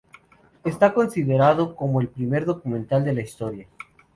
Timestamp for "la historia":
3.13-3.67